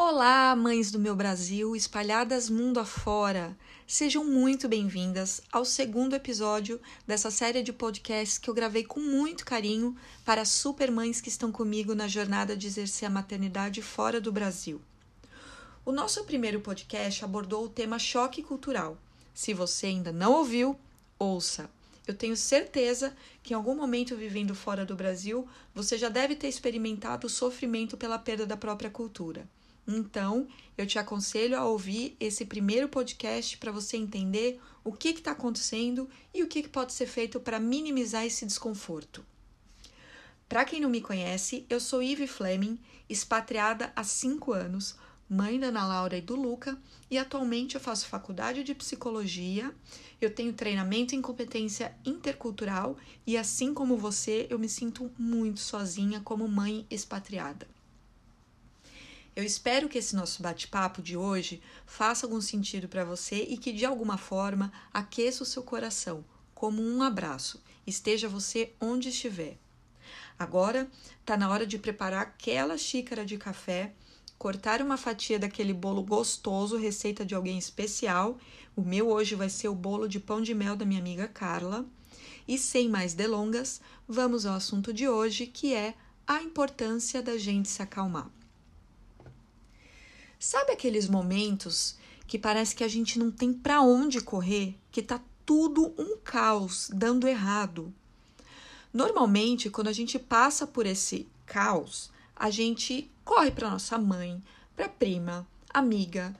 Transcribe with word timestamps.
Olá, 0.00 0.54
mães 0.54 0.92
do 0.92 0.98
meu 1.00 1.16
Brasil, 1.16 1.74
espalhadas 1.74 2.48
mundo 2.48 2.78
afora! 2.78 3.58
Sejam 3.84 4.24
muito 4.24 4.68
bem-vindas 4.68 5.42
ao 5.50 5.64
segundo 5.64 6.14
episódio 6.14 6.80
dessa 7.04 7.32
série 7.32 7.64
de 7.64 7.72
podcasts 7.72 8.38
que 8.38 8.48
eu 8.48 8.54
gravei 8.54 8.84
com 8.84 9.00
muito 9.00 9.44
carinho 9.44 9.96
para 10.24 10.44
super 10.44 10.88
mães 10.88 11.20
que 11.20 11.28
estão 11.28 11.50
comigo 11.50 11.96
na 11.96 12.06
jornada 12.06 12.56
de 12.56 12.68
exercer 12.68 13.08
a 13.08 13.10
maternidade 13.10 13.82
fora 13.82 14.20
do 14.20 14.30
Brasil. 14.30 14.80
O 15.84 15.90
nosso 15.90 16.22
primeiro 16.22 16.60
podcast 16.60 17.24
abordou 17.24 17.64
o 17.64 17.68
tema 17.68 17.98
choque 17.98 18.40
cultural. 18.40 18.96
Se 19.34 19.52
você 19.52 19.86
ainda 19.86 20.12
não 20.12 20.30
ouviu, 20.30 20.78
ouça. 21.18 21.68
Eu 22.06 22.14
tenho 22.14 22.36
certeza 22.36 23.12
que 23.42 23.52
em 23.52 23.56
algum 23.56 23.74
momento 23.74 24.14
vivendo 24.14 24.54
fora 24.54 24.86
do 24.86 24.94
Brasil, 24.94 25.48
você 25.74 25.98
já 25.98 26.08
deve 26.08 26.36
ter 26.36 26.46
experimentado 26.46 27.26
o 27.26 27.30
sofrimento 27.30 27.96
pela 27.96 28.16
perda 28.16 28.46
da 28.46 28.56
própria 28.56 28.90
cultura. 28.90 29.44
Então, 29.90 30.46
eu 30.76 30.86
te 30.86 30.98
aconselho 30.98 31.56
a 31.56 31.64
ouvir 31.64 32.14
esse 32.20 32.44
primeiro 32.44 32.90
podcast 32.90 33.56
para 33.56 33.72
você 33.72 33.96
entender 33.96 34.60
o 34.84 34.92
que 34.92 35.08
está 35.08 35.30
acontecendo 35.30 36.06
e 36.34 36.42
o 36.42 36.46
que, 36.46 36.62
que 36.62 36.68
pode 36.68 36.92
ser 36.92 37.06
feito 37.06 37.40
para 37.40 37.58
minimizar 37.58 38.26
esse 38.26 38.44
desconforto. 38.44 39.24
Para 40.46 40.66
quem 40.66 40.78
não 40.78 40.90
me 40.90 41.00
conhece, 41.00 41.64
eu 41.70 41.80
sou 41.80 42.02
Ive 42.02 42.26
Fleming, 42.26 42.78
expatriada 43.08 43.90
há 43.96 44.04
cinco 44.04 44.52
anos, 44.52 44.94
mãe 45.26 45.58
da 45.58 45.68
Ana 45.68 45.86
Laura 45.86 46.18
e 46.18 46.22
do 46.22 46.36
Luca, 46.36 46.78
e 47.10 47.16
atualmente 47.16 47.74
eu 47.74 47.80
faço 47.80 48.08
faculdade 48.08 48.62
de 48.62 48.74
psicologia. 48.74 49.74
Eu 50.20 50.34
tenho 50.34 50.52
treinamento 50.52 51.14
em 51.14 51.22
competência 51.22 51.96
intercultural 52.04 52.98
e, 53.26 53.38
assim 53.38 53.72
como 53.72 53.96
você, 53.96 54.46
eu 54.50 54.58
me 54.58 54.68
sinto 54.68 55.10
muito 55.18 55.60
sozinha 55.60 56.20
como 56.20 56.46
mãe 56.46 56.86
expatriada. 56.90 57.66
Eu 59.38 59.44
espero 59.44 59.88
que 59.88 59.98
esse 59.98 60.16
nosso 60.16 60.42
bate-papo 60.42 61.00
de 61.00 61.16
hoje 61.16 61.62
faça 61.86 62.26
algum 62.26 62.40
sentido 62.40 62.88
para 62.88 63.04
você 63.04 63.46
e 63.48 63.56
que 63.56 63.72
de 63.72 63.84
alguma 63.84 64.18
forma 64.18 64.72
aqueça 64.92 65.44
o 65.44 65.46
seu 65.46 65.62
coração, 65.62 66.24
como 66.52 66.82
um 66.82 67.04
abraço, 67.04 67.62
esteja 67.86 68.28
você 68.28 68.72
onde 68.80 69.10
estiver. 69.10 69.56
Agora 70.36 70.90
está 71.20 71.36
na 71.36 71.48
hora 71.48 71.64
de 71.64 71.78
preparar 71.78 72.22
aquela 72.22 72.76
xícara 72.76 73.24
de 73.24 73.38
café 73.38 73.94
cortar 74.36 74.82
uma 74.82 74.96
fatia 74.96 75.38
daquele 75.38 75.72
bolo 75.72 76.02
gostoso, 76.02 76.76
receita 76.76 77.24
de 77.24 77.36
alguém 77.36 77.56
especial. 77.56 78.38
O 78.74 78.82
meu 78.82 79.08
hoje 79.08 79.36
vai 79.36 79.48
ser 79.48 79.68
o 79.68 79.74
bolo 79.74 80.08
de 80.08 80.18
pão 80.18 80.42
de 80.42 80.52
mel 80.52 80.74
da 80.74 80.84
minha 80.84 81.00
amiga 81.00 81.28
Carla. 81.28 81.86
E 82.48 82.58
sem 82.58 82.88
mais 82.88 83.14
delongas, 83.14 83.80
vamos 84.08 84.44
ao 84.44 84.56
assunto 84.56 84.92
de 84.92 85.08
hoje, 85.08 85.46
que 85.46 85.72
é 85.74 85.94
a 86.26 86.42
importância 86.42 87.22
da 87.22 87.38
gente 87.38 87.68
se 87.68 87.80
acalmar. 87.80 88.36
Sabe 90.38 90.72
aqueles 90.72 91.08
momentos 91.08 91.96
que 92.26 92.38
parece 92.38 92.74
que 92.74 92.84
a 92.84 92.88
gente 92.88 93.18
não 93.18 93.30
tem 93.30 93.52
para 93.52 93.80
onde 93.80 94.20
correr, 94.20 94.78
que 94.92 95.02
tá 95.02 95.20
tudo 95.44 95.92
um 95.98 96.16
caos, 96.18 96.88
dando 96.94 97.26
errado? 97.26 97.92
Normalmente, 98.92 99.68
quando 99.68 99.88
a 99.88 99.92
gente 99.92 100.18
passa 100.18 100.66
por 100.66 100.86
esse 100.86 101.28
caos, 101.44 102.10
a 102.36 102.50
gente 102.50 103.10
corre 103.24 103.50
para 103.50 103.70
nossa 103.70 103.98
mãe, 103.98 104.42
para 104.76 104.88
prima, 104.88 105.46
amiga, 105.74 106.34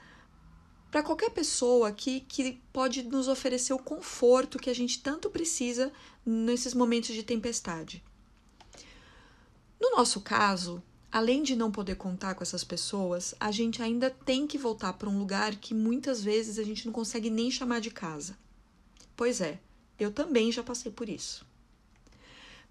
para 0.91 1.03
qualquer 1.03 1.31
pessoa 1.31 1.91
que, 1.91 2.21
que 2.21 2.63
pode 2.73 3.03
nos 3.03 3.27
oferecer 3.27 3.73
o 3.73 3.79
conforto 3.79 4.59
que 4.59 4.71
a 4.71 4.75
gente 4.75 5.03
tanto 5.03 5.29
precisa 5.29 5.93
nesses 6.25 6.73
momentos 6.73 7.15
de 7.15 7.23
tempestade. 7.23 8.03
No 9.81 9.91
nosso 9.91 10.21
caso, 10.21 10.83
além 11.11 11.43
de 11.43 11.57
não 11.57 11.71
poder 11.71 11.97
contar 11.97 12.35
com 12.35 12.43
essas 12.43 12.63
pessoas, 12.65 13.35
a 13.41 13.51
gente 13.51 13.83
ainda 13.83 14.11
tem 14.11 14.47
que 14.47 14.59
voltar 14.59 14.93
para 14.93 15.09
um 15.09 15.19
lugar 15.19 15.57
que 15.57 15.75
muitas 15.75 16.23
vezes 16.23 16.59
a 16.59 16.63
gente 16.63 16.87
não 16.87 16.93
consegue 16.93 17.31
nem 17.31 17.51
chamar 17.51 17.81
de 17.81 17.91
casa. 17.91 18.37
Pois 19.17 19.41
é, 19.41 19.59
eu 19.99 20.13
também 20.13 20.53
já 20.53 20.63
passei 20.63 20.93
por 20.93 21.09
isso. 21.09 21.47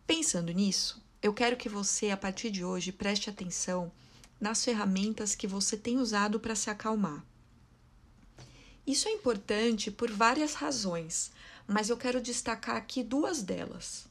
Pensando 0.06 0.52
nisso, 0.52 1.04
eu 1.22 1.34
quero 1.34 1.58
que 1.58 1.68
você, 1.68 2.12
a 2.12 2.18
partir 2.18 2.50
de 2.50 2.64
hoje, 2.64 2.92
preste 2.92 3.30
atenção 3.30 3.92
nas 4.40 4.64
ferramentas 4.64 5.36
que 5.36 5.48
você 5.48 5.76
tem 5.76 5.98
usado 5.98 6.40
para 6.40 6.56
se 6.56 6.70
acalmar. 6.70 7.26
Isso 8.86 9.10
é 9.10 9.12
importante 9.12 9.92
por 9.92 10.10
várias 10.10 10.54
razões, 10.54 11.32
mas 11.68 11.90
eu 11.90 11.98
quero 11.98 12.22
destacar 12.22 12.78
aqui 12.78 13.04
duas 13.04 13.42
delas. 13.42 14.08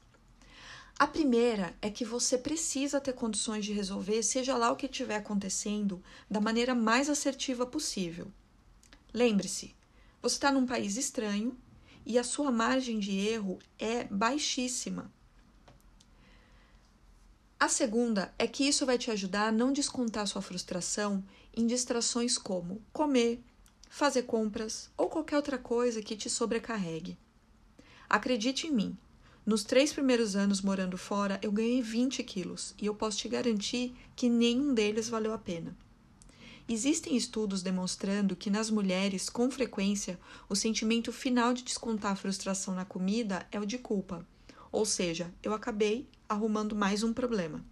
A 0.99 1.07
primeira 1.07 1.77
é 1.83 1.91
que 1.91 2.07
você 2.07 2.39
precisa 2.39 2.99
ter 2.99 3.13
condições 3.13 3.67
de 3.67 3.73
resolver, 3.73 4.23
seja 4.23 4.57
lá 4.57 4.73
o 4.73 4.77
que 4.77 4.87
estiver 4.87 5.17
acontecendo, 5.17 6.03
da 6.31 6.41
maneira 6.41 6.75
mais 6.75 7.11
assertiva 7.11 7.67
possível. 7.67 8.29
Lembre-se, 9.13 9.75
você 10.23 10.37
está 10.37 10.51
num 10.51 10.65
país 10.65 10.97
estranho 10.97 11.55
e 12.07 12.19
a 12.19 12.25
sua 12.25 12.51
margem 12.51 12.99
de 12.99 13.19
erro 13.19 13.59
é 13.79 14.05
baixíssima. 14.05 15.13
A 17.61 17.69
segunda 17.69 18.35
é 18.39 18.47
que 18.47 18.65
isso 18.67 18.87
vai 18.87 18.97
te 18.97 19.11
ajudar 19.11 19.49
a 19.49 19.53
não 19.53 19.75
descontar 19.75 20.27
sua 20.27 20.41
frustração 20.41 21.23
em 21.55 21.67
distrações 21.67 22.39
como 22.39 22.81
comer, 22.93 23.43
fazer 23.91 24.23
compras 24.23 24.91
ou 24.97 25.11
qualquer 25.11 25.37
outra 25.37 25.59
coisa 25.59 26.01
que 26.01 26.17
te 26.17 26.31
sobrecarregue. 26.31 27.19
Acredite 28.09 28.67
em 28.67 28.73
mim, 28.73 28.99
nos 29.47 29.63
três 29.63 29.93
primeiros 29.93 30.35
anos 30.35 30.61
morando 30.61 30.99
fora 30.99 31.39
eu 31.41 31.53
ganhei 31.53 31.81
20 31.81 32.21
quilos 32.25 32.75
e 32.77 32.87
eu 32.87 32.95
posso 32.97 33.19
te 33.19 33.29
garantir 33.29 33.95
que 34.17 34.29
nenhum 34.29 34.75
deles 34.75 35.09
valeu 35.09 35.33
a 35.33 35.39
pena. 35.39 35.77
Existem 36.69 37.17
estudos 37.17 37.63
demonstrando 37.63 38.35
que 38.35 38.51
nas 38.51 38.71
mulheres, 38.71 39.31
com 39.31 39.49
frequência, 39.49 40.19
o 40.49 40.57
sentimento 40.57 41.13
final 41.13 41.55
de 41.55 41.63
descontar 41.63 42.11
a 42.11 42.17
frustração 42.17 42.75
na 42.75 42.85
comida 42.85 43.47
é 43.53 43.61
o 43.61 43.65
de 43.65 43.79
culpa. 43.79 44.27
Ou 44.73 44.85
seja, 44.85 45.33
eu 45.45 45.55
acabei 45.55 46.09
arrumando 46.29 46.75
mais 46.75 47.05
um 47.05 47.13
problema. 47.13 47.65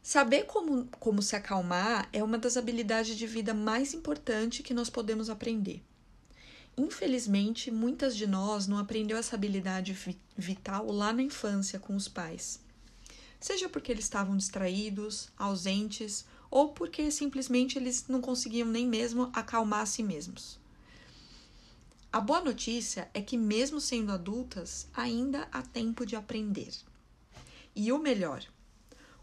Saber 0.00 0.44
como, 0.44 0.86
como 1.00 1.20
se 1.20 1.34
acalmar 1.34 2.08
é 2.12 2.22
uma 2.22 2.38
das 2.38 2.56
habilidades 2.56 3.16
de 3.16 3.26
vida 3.26 3.52
mais 3.52 3.92
importantes 3.92 4.64
que 4.64 4.72
nós 4.72 4.88
podemos 4.88 5.28
aprender. 5.28 5.82
Infelizmente, 6.76 7.70
muitas 7.70 8.14
de 8.14 8.26
nós 8.26 8.66
não 8.66 8.76
aprendeu 8.76 9.16
essa 9.16 9.34
habilidade 9.34 9.96
vital 10.36 10.92
lá 10.92 11.12
na 11.12 11.22
infância 11.22 11.78
com 11.78 11.96
os 11.96 12.06
pais. 12.06 12.60
Seja 13.40 13.68
porque 13.68 13.90
eles 13.90 14.04
estavam 14.04 14.36
distraídos, 14.36 15.28
ausentes, 15.38 16.26
ou 16.50 16.72
porque 16.72 17.10
simplesmente 17.10 17.78
eles 17.78 18.06
não 18.08 18.20
conseguiam 18.20 18.68
nem 18.68 18.86
mesmo 18.86 19.30
acalmar 19.32 19.80
a 19.80 19.86
si 19.86 20.02
mesmos. 20.02 20.58
A 22.12 22.20
boa 22.20 22.40
notícia 22.40 23.10
é 23.12 23.20
que, 23.20 23.36
mesmo 23.36 23.80
sendo 23.80 24.12
adultas, 24.12 24.86
ainda 24.94 25.48
há 25.52 25.62
tempo 25.62 26.06
de 26.06 26.16
aprender. 26.16 26.72
E 27.74 27.92
o 27.92 27.98
melhor, 27.98 28.42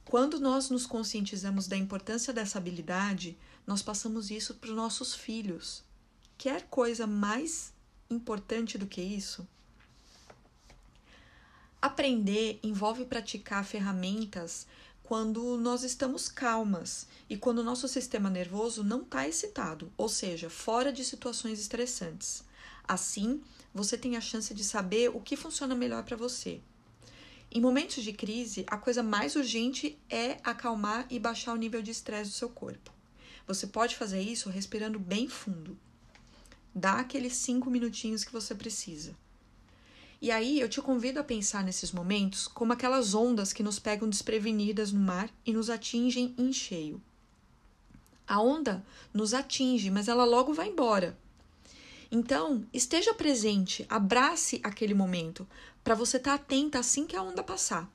quando 0.05 0.39
nós 0.39 0.69
nos 0.69 0.85
conscientizamos 0.85 1.67
da 1.67 1.75
importância 1.77 2.33
dessa 2.33 2.57
habilidade, 2.57 3.37
nós 3.65 3.81
passamos 3.81 4.29
isso 4.29 4.55
para 4.55 4.69
os 4.69 4.75
nossos 4.75 5.15
filhos. 5.15 5.83
Quer 6.37 6.63
coisa 6.63 7.07
mais 7.07 7.73
importante 8.09 8.77
do 8.77 8.87
que 8.87 9.01
isso? 9.01 9.47
Aprender 11.81 12.59
envolve 12.63 13.05
praticar 13.05 13.65
ferramentas 13.65 14.65
quando 15.03 15.57
nós 15.57 15.83
estamos 15.83 16.29
calmas 16.29 17.07
e 17.29 17.37
quando 17.37 17.59
o 17.59 17.63
nosso 17.63 17.87
sistema 17.87 18.29
nervoso 18.29 18.83
não 18.83 19.01
está 19.01 19.27
excitado, 19.27 19.91
ou 19.97 20.07
seja, 20.07 20.49
fora 20.49 20.93
de 20.93 21.03
situações 21.03 21.59
estressantes. 21.59 22.43
Assim, 22.87 23.41
você 23.73 23.97
tem 23.97 24.15
a 24.15 24.21
chance 24.21 24.53
de 24.53 24.63
saber 24.63 25.09
o 25.09 25.19
que 25.19 25.35
funciona 25.35 25.75
melhor 25.75 26.03
para 26.03 26.17
você. 26.17 26.61
Em 27.51 27.61
momentos 27.61 28.03
de 28.03 28.11
crise, 28.11 28.63
a 28.65 28.77
coisa 28.77 29.03
mais 29.03 29.35
urgente 29.35 29.99
é 30.09 30.39
acalmar 30.43 31.05
e 31.09 31.19
baixar 31.19 31.53
o 31.53 31.57
nível 31.57 31.81
de 31.81 31.91
estresse 31.91 32.31
do 32.31 32.35
seu 32.35 32.49
corpo. 32.49 32.91
Você 33.45 33.67
pode 33.67 33.95
fazer 33.95 34.21
isso 34.21 34.49
respirando 34.49 34.97
bem 34.97 35.27
fundo. 35.27 35.77
Dá 36.73 36.93
aqueles 36.93 37.35
cinco 37.35 37.69
minutinhos 37.69 38.23
que 38.23 38.33
você 38.33 38.55
precisa. 38.55 39.15
E 40.21 40.31
aí 40.31 40.59
eu 40.59 40.69
te 40.69 40.81
convido 40.81 41.19
a 41.19 41.23
pensar 41.23 41.63
nesses 41.63 41.91
momentos 41.91 42.47
como 42.47 42.71
aquelas 42.71 43.13
ondas 43.13 43.51
que 43.51 43.61
nos 43.61 43.77
pegam 43.77 44.09
desprevenidas 44.09 44.91
no 44.91 44.99
mar 44.99 45.29
e 45.45 45.51
nos 45.51 45.69
atingem 45.69 46.33
em 46.37 46.53
cheio. 46.53 47.01
A 48.25 48.41
onda 48.41 48.85
nos 49.13 49.33
atinge, 49.33 49.91
mas 49.91 50.07
ela 50.07 50.23
logo 50.23 50.53
vai 50.53 50.69
embora. 50.69 51.17
Então, 52.09 52.65
esteja 52.71 53.13
presente, 53.13 53.85
abrace 53.89 54.61
aquele 54.63 54.93
momento, 54.93 55.47
para 55.83 55.95
você 55.95 56.17
estar 56.17 56.37
tá 56.37 56.43
atenta 56.43 56.79
assim 56.79 57.05
que 57.05 57.15
a 57.15 57.21
onda 57.21 57.43
passar. 57.43 57.91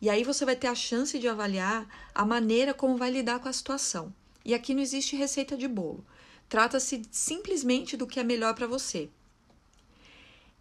E 0.00 0.08
aí 0.08 0.24
você 0.24 0.44
vai 0.44 0.56
ter 0.56 0.68
a 0.68 0.74
chance 0.74 1.18
de 1.18 1.28
avaliar 1.28 1.86
a 2.14 2.24
maneira 2.24 2.72
como 2.72 2.96
vai 2.96 3.10
lidar 3.10 3.40
com 3.40 3.48
a 3.48 3.52
situação. 3.52 4.12
E 4.44 4.54
aqui 4.54 4.72
não 4.72 4.80
existe 4.80 5.16
receita 5.16 5.56
de 5.56 5.66
bolo. 5.66 6.04
Trata-se 6.48 7.02
simplesmente 7.10 7.96
do 7.96 8.06
que 8.06 8.20
é 8.20 8.24
melhor 8.24 8.54
para 8.54 8.66
você. 8.66 9.08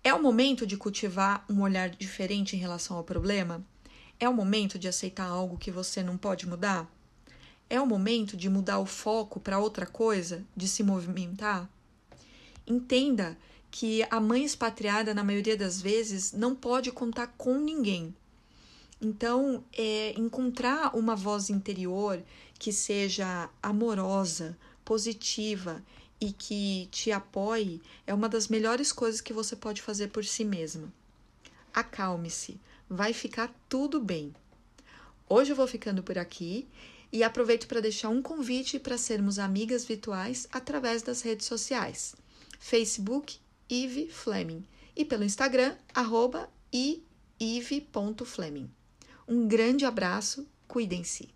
É 0.03 0.13
o 0.13 0.21
momento 0.21 0.65
de 0.65 0.77
cultivar 0.77 1.45
um 1.49 1.61
olhar 1.61 1.89
diferente 1.89 2.55
em 2.55 2.59
relação 2.59 2.97
ao 2.97 3.03
problema? 3.03 3.65
É 4.19 4.29
o 4.29 4.33
momento 4.33 4.77
de 4.79 4.87
aceitar 4.87 5.25
algo 5.25 5.57
que 5.57 5.71
você 5.71 6.01
não 6.01 6.17
pode 6.17 6.47
mudar? 6.47 6.89
É 7.69 7.81
o 7.81 7.87
momento 7.87 8.37
de 8.37 8.49
mudar 8.49 8.79
o 8.79 8.85
foco 8.85 9.39
para 9.39 9.59
outra 9.59 9.85
coisa, 9.85 10.45
de 10.55 10.67
se 10.67 10.83
movimentar? 10.83 11.67
Entenda 12.67 13.37
que 13.69 14.05
a 14.09 14.19
mãe 14.19 14.43
expatriada, 14.43 15.13
na 15.13 15.23
maioria 15.23 15.57
das 15.57 15.81
vezes, 15.81 16.31
não 16.31 16.55
pode 16.55 16.91
contar 16.91 17.27
com 17.37 17.57
ninguém. 17.57 18.15
Então, 19.01 19.63
é, 19.73 20.13
encontrar 20.17 20.95
uma 20.95 21.15
voz 21.15 21.49
interior 21.49 22.23
que 22.57 22.71
seja 22.71 23.49
amorosa, 23.61 24.57
positiva 24.85 25.83
e 26.21 26.31
que 26.31 26.87
te 26.91 27.11
apoie 27.11 27.81
é 28.07 28.13
uma 28.13 28.29
das 28.29 28.47
melhores 28.47 28.91
coisas 28.91 29.19
que 29.19 29.33
você 29.33 29.55
pode 29.55 29.81
fazer 29.81 30.07
por 30.09 30.23
si 30.23 30.45
mesma. 30.45 30.93
Acalme-se, 31.73 32.57
vai 32.89 33.11
ficar 33.11 33.53
tudo 33.67 33.99
bem. 33.99 34.33
Hoje 35.27 35.51
eu 35.51 35.55
vou 35.55 35.67
ficando 35.67 36.01
por 36.03 36.17
aqui 36.17 36.67
e 37.11 37.23
aproveito 37.23 37.67
para 37.67 37.81
deixar 37.81 38.09
um 38.09 38.21
convite 38.21 38.79
para 38.79 38.97
sermos 38.97 39.39
amigas 39.39 39.83
virtuais 39.83 40.47
através 40.51 41.01
das 41.01 41.21
redes 41.21 41.47
sociais. 41.47 42.15
Facebook 42.59 43.37
Eve 43.69 44.07
Fleming 44.07 44.63
e 44.95 45.03
pelo 45.03 45.23
Instagram 45.23 45.75
ive.fleming. 47.39 48.69
Um 49.27 49.47
grande 49.47 49.85
abraço, 49.85 50.47
cuidem-se. 50.67 51.34